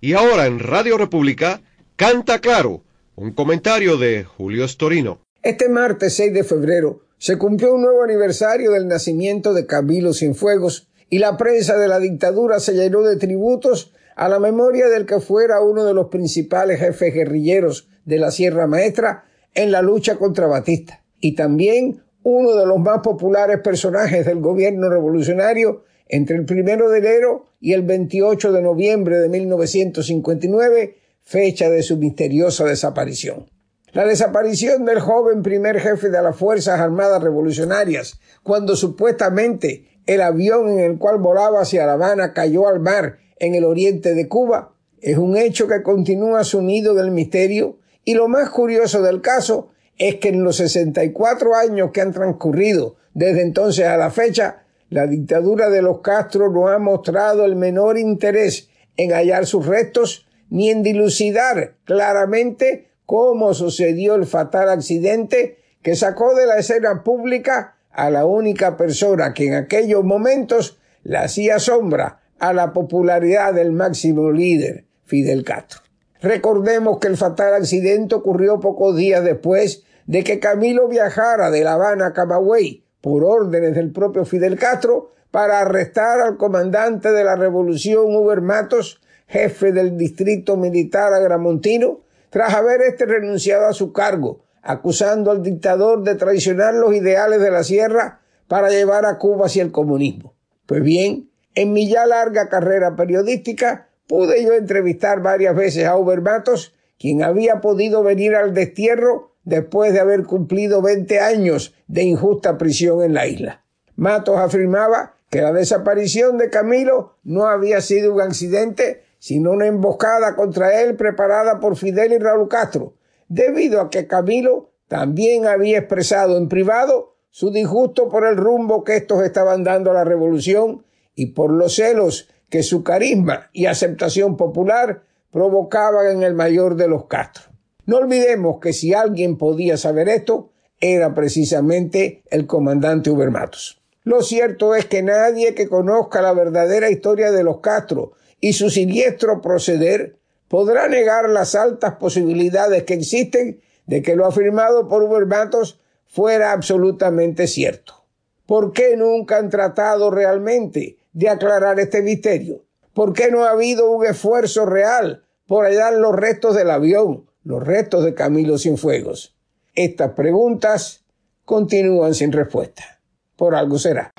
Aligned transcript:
Y 0.00 0.12
ahora 0.12 0.46
en 0.46 0.58
Radio 0.58 0.98
República, 0.98 1.62
Canta 1.96 2.40
Claro, 2.40 2.82
un 3.14 3.32
comentario 3.32 3.96
de 3.96 4.24
Julio 4.24 4.68
Storino. 4.68 5.20
Este 5.42 5.70
martes 5.70 6.14
6 6.16 6.34
de 6.34 6.44
febrero 6.44 7.00
se 7.16 7.38
cumplió 7.38 7.74
un 7.74 7.80
nuevo 7.80 8.02
aniversario 8.02 8.72
del 8.72 8.88
nacimiento 8.88 9.54
de 9.54 9.64
Camilo 9.64 10.12
Cienfuegos 10.12 10.88
y 11.08 11.18
la 11.18 11.38
prensa 11.38 11.78
de 11.78 11.88
la 11.88 11.98
dictadura 11.98 12.60
se 12.60 12.74
llenó 12.74 13.00
de 13.00 13.16
tributos 13.16 13.94
a 14.16 14.28
la 14.28 14.38
memoria 14.38 14.88
del 14.88 15.06
que 15.06 15.18
fuera 15.18 15.62
uno 15.62 15.84
de 15.84 15.94
los 15.94 16.08
principales 16.08 16.78
jefes 16.78 17.14
guerrilleros 17.14 17.88
de 18.04 18.18
la 18.18 18.30
Sierra 18.30 18.66
Maestra 18.66 19.24
en 19.54 19.72
la 19.72 19.80
lucha 19.80 20.16
contra 20.16 20.46
Batista 20.46 21.02
y 21.20 21.34
también 21.34 22.02
uno 22.22 22.54
de 22.54 22.66
los 22.66 22.78
más 22.80 23.00
populares 23.00 23.60
personajes 23.60 24.26
del 24.26 24.40
gobierno 24.40 24.90
revolucionario 24.90 25.84
entre 26.08 26.36
el 26.36 26.44
primero 26.44 26.90
de 26.90 26.98
enero 26.98 27.46
y 27.60 27.72
el 27.72 27.82
28 27.82 28.52
de 28.52 28.62
noviembre 28.62 29.18
de 29.18 29.28
1959, 29.28 30.96
fecha 31.22 31.68
de 31.68 31.82
su 31.82 31.96
misteriosa 31.96 32.64
desaparición. 32.64 33.46
La 33.92 34.04
desaparición 34.04 34.84
del 34.84 35.00
joven 35.00 35.42
primer 35.42 35.80
jefe 35.80 36.10
de 36.10 36.22
las 36.22 36.36
Fuerzas 36.36 36.80
Armadas 36.80 37.22
Revolucionarias, 37.22 38.20
cuando 38.42 38.76
supuestamente 38.76 39.88
el 40.06 40.20
avión 40.20 40.68
en 40.68 40.80
el 40.80 40.98
cual 40.98 41.18
volaba 41.18 41.62
hacia 41.62 41.86
La 41.86 41.94
Habana 41.94 42.32
cayó 42.32 42.68
al 42.68 42.80
mar 42.80 43.18
en 43.38 43.54
el 43.54 43.64
oriente 43.64 44.14
de 44.14 44.28
Cuba, 44.28 44.74
es 45.00 45.18
un 45.18 45.36
hecho 45.36 45.66
que 45.66 45.82
continúa 45.82 46.44
sumido 46.44 46.94
del 46.94 47.10
misterio 47.10 47.78
y 48.04 48.14
lo 48.14 48.28
más 48.28 48.50
curioso 48.50 49.02
del 49.02 49.20
caso 49.20 49.70
es 49.98 50.16
que 50.16 50.28
en 50.28 50.44
los 50.44 50.56
64 50.56 51.54
años 51.54 51.90
que 51.92 52.00
han 52.00 52.12
transcurrido 52.12 52.96
desde 53.14 53.42
entonces 53.42 53.86
a 53.86 53.96
la 53.96 54.10
fecha, 54.10 54.65
la 54.88 55.06
dictadura 55.06 55.68
de 55.68 55.82
los 55.82 56.00
Castro 56.00 56.50
no 56.50 56.68
ha 56.68 56.78
mostrado 56.78 57.44
el 57.44 57.56
menor 57.56 57.98
interés 57.98 58.68
en 58.96 59.12
hallar 59.12 59.46
sus 59.46 59.66
restos 59.66 60.26
ni 60.48 60.70
en 60.70 60.82
dilucidar 60.82 61.74
claramente 61.84 62.90
cómo 63.04 63.54
sucedió 63.54 64.14
el 64.14 64.26
fatal 64.26 64.68
accidente 64.68 65.58
que 65.82 65.96
sacó 65.96 66.34
de 66.34 66.46
la 66.46 66.58
escena 66.58 67.02
pública 67.02 67.76
a 67.90 68.10
la 68.10 68.26
única 68.26 68.76
persona 68.76 69.34
que 69.34 69.46
en 69.46 69.54
aquellos 69.54 70.04
momentos 70.04 70.78
le 71.02 71.18
hacía 71.18 71.58
sombra 71.58 72.20
a 72.38 72.52
la 72.52 72.72
popularidad 72.72 73.54
del 73.54 73.72
máximo 73.72 74.30
líder, 74.30 74.84
Fidel 75.04 75.44
Castro. 75.44 75.80
Recordemos 76.20 76.98
que 76.98 77.08
el 77.08 77.16
fatal 77.16 77.54
accidente 77.54 78.14
ocurrió 78.14 78.60
pocos 78.60 78.96
días 78.96 79.24
después 79.24 79.84
de 80.06 80.24
que 80.24 80.38
Camilo 80.38 80.88
viajara 80.88 81.50
de 81.50 81.62
La 81.64 81.74
Habana 81.74 82.06
a 82.06 82.12
Camagüey 82.12 82.85
por 83.00 83.24
órdenes 83.24 83.74
del 83.74 83.92
propio 83.92 84.24
Fidel 84.24 84.58
Castro 84.58 85.12
para 85.30 85.60
arrestar 85.60 86.20
al 86.20 86.36
comandante 86.36 87.12
de 87.12 87.24
la 87.24 87.36
revolución 87.36 88.14
Uber 88.14 88.40
Matos, 88.40 89.00
jefe 89.26 89.72
del 89.72 89.96
distrito 89.96 90.56
militar 90.56 91.12
agramontino, 91.12 92.00
tras 92.30 92.54
haber 92.54 92.80
este 92.82 93.06
renunciado 93.06 93.66
a 93.66 93.72
su 93.72 93.92
cargo, 93.92 94.44
acusando 94.62 95.30
al 95.30 95.42
dictador 95.42 96.02
de 96.02 96.14
traicionar 96.14 96.74
los 96.74 96.94
ideales 96.94 97.40
de 97.40 97.50
la 97.50 97.64
sierra 97.64 98.20
para 98.48 98.70
llevar 98.70 99.04
a 99.06 99.18
Cuba 99.18 99.46
hacia 99.46 99.62
el 99.62 99.72
comunismo. 99.72 100.34
Pues 100.66 100.82
bien, 100.82 101.30
en 101.54 101.72
mi 101.72 101.88
ya 101.88 102.06
larga 102.06 102.48
carrera 102.48 102.96
periodística 102.96 103.88
pude 104.08 104.42
yo 104.44 104.52
entrevistar 104.52 105.20
varias 105.20 105.54
veces 105.54 105.86
a 105.86 105.96
Uber 105.96 106.20
Matos, 106.20 106.74
quien 106.98 107.22
había 107.22 107.60
podido 107.60 108.02
venir 108.02 108.34
al 108.34 108.54
destierro 108.54 109.32
después 109.46 109.94
de 109.94 110.00
haber 110.00 110.24
cumplido 110.24 110.82
20 110.82 111.20
años 111.20 111.74
de 111.86 112.02
injusta 112.02 112.58
prisión 112.58 113.02
en 113.02 113.14
la 113.14 113.26
isla. 113.26 113.64
Matos 113.94 114.36
afirmaba 114.38 115.14
que 115.30 115.40
la 115.40 115.52
desaparición 115.52 116.36
de 116.36 116.50
Camilo 116.50 117.14
no 117.22 117.46
había 117.46 117.80
sido 117.80 118.12
un 118.12 118.20
accidente, 118.20 119.04
sino 119.18 119.52
una 119.52 119.66
emboscada 119.66 120.34
contra 120.36 120.82
él 120.82 120.96
preparada 120.96 121.60
por 121.60 121.76
Fidel 121.76 122.12
y 122.12 122.18
Raúl 122.18 122.48
Castro, 122.48 122.94
debido 123.28 123.80
a 123.80 123.88
que 123.88 124.06
Camilo 124.06 124.70
también 124.88 125.46
había 125.46 125.78
expresado 125.78 126.36
en 126.36 126.48
privado 126.48 127.14
su 127.30 127.50
disgusto 127.50 128.08
por 128.08 128.26
el 128.26 128.36
rumbo 128.36 128.82
que 128.82 128.96
estos 128.96 129.22
estaban 129.22 129.62
dando 129.62 129.92
a 129.92 129.94
la 129.94 130.04
revolución 130.04 130.84
y 131.14 131.26
por 131.26 131.52
los 131.52 131.76
celos 131.76 132.28
que 132.48 132.64
su 132.64 132.82
carisma 132.82 133.48
y 133.52 133.66
aceptación 133.66 134.36
popular 134.36 135.02
provocaban 135.30 136.06
en 136.08 136.22
el 136.24 136.34
mayor 136.34 136.74
de 136.74 136.88
los 136.88 137.06
Castro. 137.06 137.55
No 137.86 137.98
olvidemos 137.98 138.58
que 138.60 138.72
si 138.72 138.94
alguien 138.94 139.38
podía 139.38 139.76
saber 139.76 140.08
esto, 140.08 140.50
era 140.80 141.14
precisamente 141.14 142.22
el 142.30 142.46
comandante 142.46 143.10
Ubermatos. 143.10 143.80
Lo 144.02 144.22
cierto 144.22 144.74
es 144.74 144.86
que 144.86 145.02
nadie 145.02 145.54
que 145.54 145.68
conozca 145.68 146.20
la 146.20 146.32
verdadera 146.32 146.90
historia 146.90 147.32
de 147.32 147.42
los 147.42 147.60
Castro 147.60 148.12
y 148.40 148.52
su 148.52 148.70
siniestro 148.70 149.40
proceder 149.40 150.16
podrá 150.48 150.88
negar 150.88 151.28
las 151.28 151.54
altas 151.54 151.94
posibilidades 151.94 152.84
que 152.84 152.94
existen 152.94 153.60
de 153.86 154.02
que 154.02 154.16
lo 154.16 154.26
afirmado 154.26 154.88
por 154.88 155.02
Ubermatos 155.02 155.80
fuera 156.06 156.52
absolutamente 156.52 157.46
cierto. 157.46 158.04
¿Por 158.46 158.72
qué 158.72 158.96
nunca 158.96 159.38
han 159.38 159.50
tratado 159.50 160.10
realmente 160.10 160.98
de 161.12 161.28
aclarar 161.28 161.80
este 161.80 162.02
misterio? 162.02 162.62
¿Por 162.94 163.12
qué 163.12 163.30
no 163.30 163.44
ha 163.44 163.50
habido 163.50 163.90
un 163.90 164.06
esfuerzo 164.06 164.66
real 164.66 165.24
por 165.46 165.64
hallar 165.64 165.94
los 165.94 166.14
restos 166.14 166.54
del 166.54 166.70
avión, 166.70 167.26
los 167.46 167.62
restos 167.62 168.04
de 168.04 168.12
Camilo 168.12 168.58
Cienfuegos? 168.58 169.34
Estas 169.74 170.12
preguntas 170.12 171.04
continúan 171.44 172.12
sin 172.12 172.32
respuesta. 172.32 172.98
Por 173.36 173.54
algo 173.54 173.78
será. 173.78 174.10